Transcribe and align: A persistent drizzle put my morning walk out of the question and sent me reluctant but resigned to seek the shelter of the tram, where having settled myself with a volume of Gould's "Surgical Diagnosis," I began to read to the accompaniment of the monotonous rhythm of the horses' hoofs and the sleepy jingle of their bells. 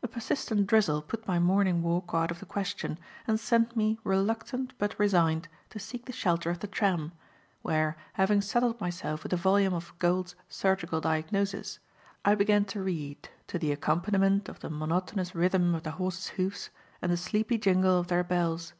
A 0.00 0.06
persistent 0.06 0.68
drizzle 0.68 1.02
put 1.02 1.26
my 1.26 1.40
morning 1.40 1.82
walk 1.82 2.10
out 2.14 2.30
of 2.30 2.38
the 2.38 2.46
question 2.46 3.00
and 3.26 3.40
sent 3.40 3.74
me 3.74 3.98
reluctant 4.04 4.72
but 4.78 4.96
resigned 4.96 5.48
to 5.70 5.80
seek 5.80 6.04
the 6.04 6.12
shelter 6.12 6.50
of 6.50 6.60
the 6.60 6.68
tram, 6.68 7.10
where 7.62 7.96
having 8.12 8.40
settled 8.40 8.80
myself 8.80 9.24
with 9.24 9.32
a 9.32 9.36
volume 9.36 9.74
of 9.74 9.92
Gould's 9.98 10.36
"Surgical 10.48 11.00
Diagnosis," 11.00 11.80
I 12.24 12.36
began 12.36 12.64
to 12.66 12.80
read 12.80 13.28
to 13.48 13.58
the 13.58 13.72
accompaniment 13.72 14.48
of 14.48 14.60
the 14.60 14.70
monotonous 14.70 15.34
rhythm 15.34 15.74
of 15.74 15.82
the 15.82 15.90
horses' 15.98 16.28
hoofs 16.36 16.70
and 17.02 17.10
the 17.10 17.16
sleepy 17.16 17.58
jingle 17.58 17.98
of 17.98 18.06
their 18.06 18.22
bells. 18.22 18.72